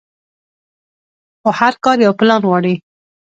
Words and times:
خو 1.41 1.49
هر 1.59 1.73
کار 1.83 1.97
يو 2.05 2.13
پلان 2.19 2.41
غواړي. 2.49 2.73